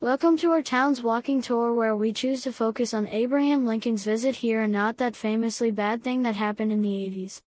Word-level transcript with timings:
Welcome 0.00 0.36
to 0.38 0.52
our 0.52 0.62
town's 0.62 1.02
walking 1.02 1.42
tour 1.42 1.74
where 1.74 1.96
we 1.96 2.12
choose 2.12 2.42
to 2.42 2.52
focus 2.52 2.94
on 2.94 3.08
Abraham 3.08 3.66
Lincoln's 3.66 4.04
visit 4.04 4.36
here 4.36 4.62
and 4.62 4.72
not 4.72 4.98
that 4.98 5.16
famously 5.16 5.72
bad 5.72 6.04
thing 6.04 6.22
that 6.22 6.36
happened 6.36 6.70
in 6.70 6.82
the 6.82 7.10
80s. 7.10 7.40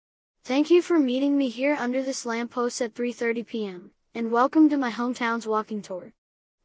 Thank 0.44 0.70
you 0.70 0.82
for 0.82 1.00
meeting 1.00 1.38
me 1.38 1.48
here 1.48 1.78
under 1.80 2.04
this 2.04 2.26
lamppost 2.26 2.82
at 2.82 2.94
3:30 2.94 3.48
p.m. 3.48 3.92
and 4.14 4.34
welcome 4.34 4.68
to 4.68 4.76
my 4.76 4.92
hometown's 4.92 5.48
walking 5.48 5.82
tour. 5.82 6.12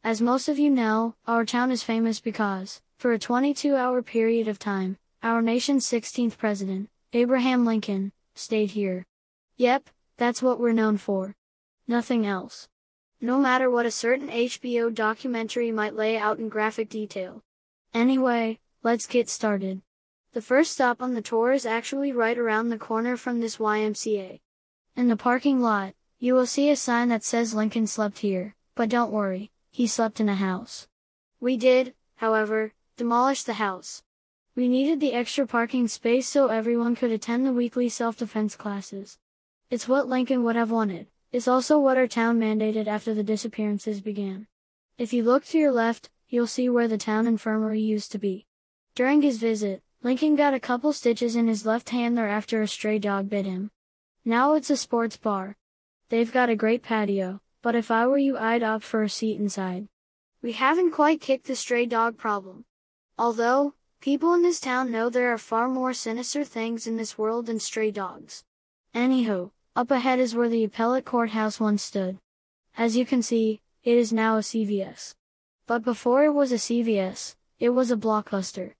As 0.02 0.20
most 0.20 0.48
of 0.48 0.58
you 0.58 0.70
know, 0.70 1.14
our 1.24 1.44
town 1.44 1.70
is 1.70 1.84
famous 1.84 2.18
because, 2.18 2.80
for 2.98 3.12
a 3.12 3.18
22-hour 3.20 4.02
period 4.02 4.48
of 4.48 4.58
time, 4.58 4.98
our 5.22 5.40
nation's 5.40 5.86
16th 5.86 6.36
president, 6.36 6.90
Abraham 7.12 7.64
Lincoln, 7.64 8.10
stayed 8.34 8.72
here. 8.72 9.04
Yep, 9.56 9.88
that's 10.16 10.42
what 10.42 10.58
we're 10.58 10.72
known 10.72 10.96
for. 10.96 11.36
Nothing 11.86 12.26
else 12.26 12.66
no 13.20 13.38
matter 13.38 13.70
what 13.70 13.86
a 13.86 13.90
certain 13.90 14.28
HBO 14.28 14.92
documentary 14.92 15.72
might 15.72 15.94
lay 15.94 16.18
out 16.18 16.38
in 16.38 16.48
graphic 16.48 16.88
detail. 16.88 17.42
Anyway, 17.94 18.58
let's 18.82 19.06
get 19.06 19.30
started. 19.30 19.80
The 20.32 20.42
first 20.42 20.72
stop 20.72 21.00
on 21.00 21.14
the 21.14 21.22
tour 21.22 21.52
is 21.52 21.64
actually 21.64 22.12
right 22.12 22.36
around 22.36 22.68
the 22.68 22.78
corner 22.78 23.16
from 23.16 23.40
this 23.40 23.56
YMCA. 23.56 24.40
In 24.94 25.08
the 25.08 25.16
parking 25.16 25.62
lot, 25.62 25.94
you 26.18 26.34
will 26.34 26.46
see 26.46 26.68
a 26.68 26.76
sign 26.76 27.08
that 27.08 27.24
says 27.24 27.54
Lincoln 27.54 27.86
slept 27.86 28.18
here, 28.18 28.54
but 28.74 28.90
don't 28.90 29.12
worry, 29.12 29.50
he 29.70 29.86
slept 29.86 30.20
in 30.20 30.28
a 30.28 30.34
house. 30.34 30.86
We 31.40 31.56
did, 31.56 31.94
however, 32.16 32.74
demolish 32.98 33.44
the 33.44 33.54
house. 33.54 34.02
We 34.54 34.68
needed 34.68 35.00
the 35.00 35.14
extra 35.14 35.46
parking 35.46 35.88
space 35.88 36.28
so 36.28 36.48
everyone 36.48 36.96
could 36.96 37.10
attend 37.10 37.46
the 37.46 37.52
weekly 37.52 37.88
self-defense 37.88 38.56
classes. 38.56 39.18
It's 39.70 39.88
what 39.88 40.08
Lincoln 40.08 40.44
would 40.44 40.56
have 40.56 40.70
wanted 40.70 41.06
is 41.36 41.46
also 41.46 41.78
what 41.78 41.98
our 41.98 42.06
town 42.06 42.40
mandated 42.40 42.86
after 42.86 43.12
the 43.12 43.22
disappearances 43.22 44.00
began. 44.00 44.46
If 44.96 45.12
you 45.12 45.22
look 45.22 45.44
to 45.44 45.58
your 45.58 45.70
left, 45.70 46.08
you'll 46.30 46.46
see 46.46 46.70
where 46.70 46.88
the 46.88 46.96
town 46.96 47.26
infirmary 47.26 47.82
used 47.82 48.10
to 48.12 48.18
be. 48.18 48.46
During 48.94 49.20
his 49.20 49.36
visit, 49.36 49.82
Lincoln 50.02 50.34
got 50.34 50.54
a 50.54 50.58
couple 50.58 50.94
stitches 50.94 51.36
in 51.36 51.46
his 51.46 51.66
left 51.66 51.90
hand 51.90 52.16
there 52.16 52.26
after 52.26 52.62
a 52.62 52.66
stray 52.66 52.98
dog 52.98 53.28
bit 53.28 53.44
him. 53.44 53.70
Now 54.24 54.54
it's 54.54 54.70
a 54.70 54.78
sports 54.78 55.18
bar. 55.18 55.58
They've 56.08 56.32
got 56.32 56.48
a 56.48 56.56
great 56.56 56.82
patio, 56.82 57.42
but 57.60 57.74
if 57.74 57.90
I 57.90 58.06
were 58.06 58.16
you 58.16 58.38
I'd 58.38 58.62
opt 58.62 58.84
for 58.84 59.02
a 59.02 59.10
seat 59.10 59.38
inside. 59.38 59.88
We 60.40 60.52
haven't 60.52 60.92
quite 60.92 61.20
kicked 61.20 61.48
the 61.48 61.54
stray 61.54 61.84
dog 61.84 62.16
problem. 62.16 62.64
Although, 63.18 63.74
people 64.00 64.32
in 64.32 64.40
this 64.40 64.58
town 64.58 64.90
know 64.90 65.10
there 65.10 65.34
are 65.34 65.38
far 65.52 65.68
more 65.68 65.92
sinister 65.92 66.44
things 66.44 66.86
in 66.86 66.96
this 66.96 67.18
world 67.18 67.44
than 67.44 67.60
stray 67.60 67.90
dogs. 67.90 68.42
Anywho, 68.94 69.50
up 69.76 69.90
ahead 69.90 70.18
is 70.18 70.34
where 70.34 70.48
the 70.48 70.64
appellate 70.64 71.04
courthouse 71.04 71.60
once 71.60 71.82
stood. 71.82 72.16
As 72.78 72.96
you 72.96 73.04
can 73.04 73.20
see, 73.20 73.60
it 73.84 73.98
is 73.98 74.10
now 74.10 74.38
a 74.38 74.40
CVS. 74.40 75.14
But 75.66 75.84
before 75.84 76.24
it 76.24 76.32
was 76.32 76.50
a 76.50 76.56
CVS, 76.56 77.34
it 77.58 77.68
was 77.70 77.90
a 77.90 77.96
blockbuster. 77.96 78.72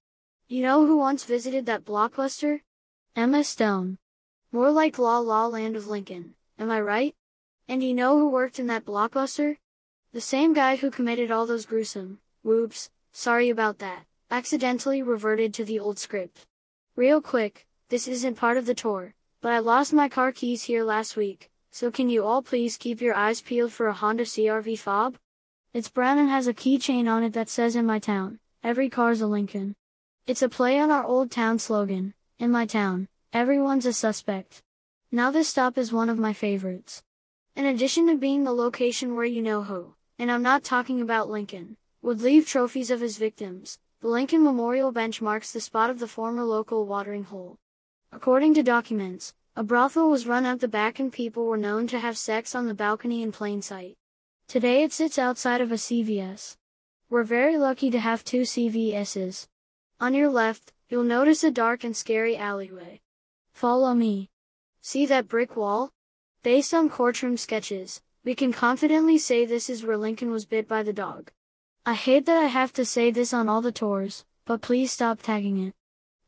You 0.48 0.62
know 0.62 0.86
who 0.86 0.96
once 0.96 1.24
visited 1.24 1.66
that 1.66 1.84
blockbuster? 1.84 2.60
Emma 3.14 3.44
Stone. 3.44 3.98
More 4.50 4.70
like 4.70 4.98
La 4.98 5.18
La 5.18 5.46
Land 5.46 5.76
of 5.76 5.86
Lincoln, 5.86 6.34
am 6.58 6.70
I 6.70 6.80
right? 6.80 7.14
And 7.68 7.84
you 7.84 7.92
know 7.92 8.18
who 8.18 8.30
worked 8.30 8.58
in 8.58 8.66
that 8.68 8.86
blockbuster? 8.86 9.58
The 10.14 10.20
same 10.22 10.54
guy 10.54 10.76
who 10.76 10.90
committed 10.90 11.30
all 11.30 11.44
those 11.44 11.66
gruesome, 11.66 12.20
whoops, 12.42 12.88
sorry 13.12 13.50
about 13.50 13.80
that, 13.80 14.06
accidentally 14.30 15.02
reverted 15.02 15.52
to 15.54 15.64
the 15.64 15.78
old 15.78 15.98
script. 15.98 16.46
Real 16.94 17.20
quick, 17.20 17.66
this 17.90 18.08
isn't 18.08 18.36
part 18.36 18.56
of 18.56 18.64
the 18.64 18.74
tour, 18.74 19.14
but 19.46 19.52
I 19.52 19.60
lost 19.60 19.92
my 19.92 20.08
car 20.08 20.32
keys 20.32 20.64
here 20.64 20.82
last 20.82 21.16
week, 21.16 21.50
so 21.70 21.88
can 21.88 22.10
you 22.10 22.24
all 22.24 22.42
please 22.42 22.76
keep 22.76 23.00
your 23.00 23.14
eyes 23.14 23.40
peeled 23.40 23.72
for 23.72 23.86
a 23.86 23.92
Honda 23.92 24.24
CRV 24.24 24.76
fob? 24.76 25.14
It's 25.72 25.88
brown 25.88 26.18
and 26.18 26.28
has 26.28 26.48
a 26.48 26.52
keychain 26.52 27.08
on 27.08 27.22
it 27.22 27.32
that 27.34 27.48
says 27.48 27.76
in 27.76 27.86
my 27.86 28.00
town, 28.00 28.40
every 28.64 28.90
car's 28.90 29.20
a 29.20 29.28
Lincoln. 29.28 29.76
It's 30.26 30.42
a 30.42 30.48
play 30.48 30.80
on 30.80 30.90
our 30.90 31.04
old 31.04 31.30
town 31.30 31.60
slogan, 31.60 32.12
in 32.40 32.50
my 32.50 32.66
town, 32.66 33.06
everyone's 33.32 33.86
a 33.86 33.92
suspect. 33.92 34.64
Now 35.12 35.30
this 35.30 35.46
stop 35.46 35.78
is 35.78 35.92
one 35.92 36.10
of 36.10 36.18
my 36.18 36.32
favorites. 36.32 37.04
In 37.54 37.66
addition 37.66 38.08
to 38.08 38.16
being 38.16 38.42
the 38.42 38.52
location 38.52 39.14
where 39.14 39.24
you 39.24 39.42
know 39.42 39.62
who, 39.62 39.94
and 40.18 40.28
I'm 40.28 40.42
not 40.42 40.64
talking 40.64 41.00
about 41.00 41.30
Lincoln, 41.30 41.76
would 42.02 42.20
leave 42.20 42.48
trophies 42.48 42.90
of 42.90 43.00
his 43.00 43.16
victims, 43.16 43.78
the 44.00 44.08
Lincoln 44.08 44.42
Memorial 44.42 44.90
Bench 44.90 45.22
marks 45.22 45.52
the 45.52 45.60
spot 45.60 45.88
of 45.88 46.00
the 46.00 46.08
former 46.08 46.42
local 46.42 46.84
watering 46.84 47.22
hole. 47.22 47.58
According 48.16 48.54
to 48.54 48.62
documents, 48.62 49.34
a 49.56 49.62
brothel 49.62 50.08
was 50.08 50.26
run 50.26 50.46
out 50.46 50.60
the 50.60 50.68
back 50.68 50.98
and 50.98 51.12
people 51.12 51.44
were 51.44 51.58
known 51.58 51.86
to 51.88 51.98
have 51.98 52.16
sex 52.16 52.54
on 52.54 52.66
the 52.66 52.72
balcony 52.72 53.22
in 53.22 53.30
plain 53.30 53.60
sight. 53.60 53.94
Today 54.48 54.82
it 54.82 54.94
sits 54.94 55.18
outside 55.18 55.60
of 55.60 55.70
a 55.70 55.74
CVS. 55.74 56.56
We're 57.10 57.24
very 57.24 57.58
lucky 57.58 57.90
to 57.90 57.98
have 57.98 58.24
two 58.24 58.40
CVS's. 58.40 59.48
On 60.00 60.14
your 60.14 60.30
left, 60.30 60.72
you'll 60.88 61.04
notice 61.04 61.44
a 61.44 61.50
dark 61.50 61.84
and 61.84 61.94
scary 61.94 62.38
alleyway. 62.38 63.02
Follow 63.52 63.92
me. 63.92 64.30
See 64.80 65.04
that 65.04 65.28
brick 65.28 65.54
wall? 65.54 65.90
Based 66.42 66.72
on 66.72 66.88
courtroom 66.88 67.36
sketches, 67.36 68.00
we 68.24 68.34
can 68.34 68.50
confidently 68.50 69.18
say 69.18 69.44
this 69.44 69.68
is 69.68 69.84
where 69.84 69.98
Lincoln 69.98 70.30
was 70.30 70.46
bit 70.46 70.66
by 70.66 70.82
the 70.82 70.94
dog. 70.94 71.32
I 71.84 71.92
hate 71.92 72.24
that 72.24 72.42
I 72.42 72.46
have 72.46 72.72
to 72.72 72.86
say 72.86 73.10
this 73.10 73.34
on 73.34 73.50
all 73.50 73.60
the 73.60 73.72
tours, 73.72 74.24
but 74.46 74.62
please 74.62 74.90
stop 74.90 75.20
tagging 75.20 75.58
it. 75.58 75.74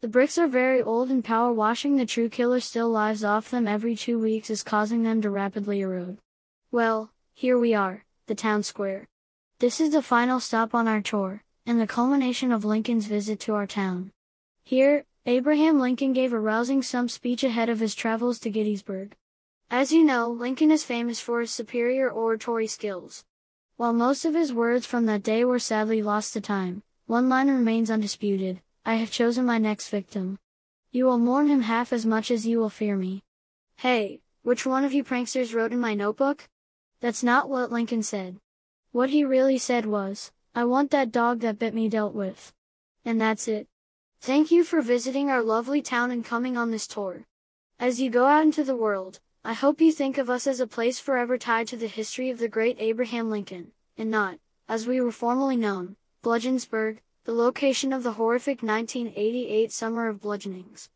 The 0.01 0.07
bricks 0.07 0.39
are 0.39 0.47
very 0.47 0.81
old 0.81 1.11
and 1.11 1.25
power 1.25 1.53
washing 1.53 1.97
the 1.97 2.07
true 2.07 2.29
killer 2.29 2.61
still 2.61 2.89
lives 2.89 3.25
off 3.25 3.51
them 3.51 3.67
every 3.67 3.97
two 3.97 4.17
weeks 4.17 4.49
is 4.49 4.63
causing 4.63 5.03
them 5.03 5.21
to 5.23 5.31
rapidly 5.31 5.81
erode. 5.81 6.19
Well, 6.71 7.11
here 7.35 7.59
we 7.59 7.75
are, 7.75 8.05
the 8.29 8.37
town 8.37 8.63
square. 8.63 9.09
This 9.59 9.81
is 9.81 9.91
the 9.91 10.01
final 10.01 10.39
stop 10.39 10.73
on 10.73 10.87
our 10.87 11.01
tour, 11.01 11.43
and 11.67 11.81
the 11.81 11.87
culmination 11.89 12.53
of 12.53 12.65
Lincoln's 12.65 13.07
visit 13.07 13.41
to 13.41 13.55
our 13.55 13.67
town. 13.67 14.13
Here, 14.63 15.05
Abraham 15.27 15.81
Lincoln 15.81 16.13
gave 16.13 16.33
a 16.33 16.39
rousing 16.39 16.81
stump 16.81 17.11
speech 17.11 17.43
ahead 17.43 17.69
of 17.69 17.81
his 17.81 17.97
travels 17.97 18.39
to 18.41 18.51
Gettysburg. 18.51 19.17
As 19.69 19.91
you 19.91 20.05
know, 20.05 20.31
Lincoln 20.31 20.71
is 20.71 20.85
famous 20.85 21.19
for 21.19 21.41
his 21.41 21.51
superior 21.51 22.09
oratory 22.09 22.69
skills. 22.69 23.25
While 23.77 23.95
most 23.95 24.25
of 24.25 24.35
his 24.35 24.53
words 24.53 24.87
from 24.87 25.07
that 25.07 25.25
day 25.25 25.45
were 25.45 25.59
sadly 25.59 26.03
lost 26.03 26.35
to 26.35 26.41
time, 26.41 26.85
one 27.07 27.29
line 27.29 27.49
remains 27.49 27.91
undisputed. 27.91 28.61
I 28.84 28.94
have 28.97 29.11
chosen 29.11 29.44
my 29.44 29.59
next 29.59 29.89
victim. 29.91 30.39
You 30.91 31.05
will 31.05 31.19
mourn 31.19 31.49
him 31.49 31.62
half 31.62 31.93
as 31.93 32.06
much 32.06 32.31
as 32.31 32.47
you 32.47 32.59
will 32.59 32.71
fear 32.71 32.97
me. 32.97 33.22
Hey, 33.77 34.21
which 34.43 34.65
one 34.65 34.84
of 34.84 34.93
you 34.93 35.05
pranksters 35.05 35.55
wrote 35.55 35.72
in 35.72 35.81
my 35.81 35.94
notebook? 35.94 36.49
That's 37.00 37.22
not 37.22 37.50
what 37.50 37.71
Lincoln 37.71 38.03
said. 38.03 38.38
What 38.93 39.11
he 39.11 39.25
really 39.25 39.59
said 39.59 39.87
was, 39.87 40.33
I 40.55 40.65
want 40.65 40.91
that 40.91 41.12
dog 41.12 41.41
that 41.41 41.59
bit 41.59 41.75
me 41.75 41.88
dealt 41.88 42.15
with. 42.15 42.53
And 43.05 43.21
that's 43.21 43.47
it. 43.47 43.69
Thank 44.21 44.50
you 44.50 44.65
for 44.65 44.81
visiting 44.81 45.31
our 45.31 45.43
lovely 45.43 45.83
town 45.83 46.11
and 46.11 46.25
coming 46.25 46.56
on 46.56 46.71
this 46.71 46.87
tour. 46.87 47.25
As 47.78 48.00
you 48.00 48.11
go 48.11 48.27
out 48.27 48.43
into 48.43 48.65
the 48.65 48.75
world, 48.75 49.21
I 49.44 49.53
hope 49.53 49.81
you 49.81 49.93
think 49.93 50.19
of 50.19 50.28
us 50.28 50.47
as 50.47 50.59
a 50.59 50.67
place 50.67 50.99
forever 50.99 51.38
tied 51.38 51.69
to 51.69 51.77
the 51.77 51.87
history 51.87 52.28
of 52.28 52.38
the 52.38 52.49
great 52.49 52.77
Abraham 52.81 53.31
Lincoln, 53.31 53.72
and 53.97 54.11
not, 54.11 54.38
as 54.69 54.87
we 54.87 55.00
were 55.00 55.12
formerly 55.12 55.56
known, 55.56 55.97
Bludgeonsburg, 56.25 56.99
the 57.28 57.34
location 57.34 57.93
of 57.93 58.05
the 58.05 58.12
horrific 58.12 58.62
1988 58.62 59.71
Summer 59.71 60.09
of 60.09 60.19
Bludgeonings. 60.19 60.89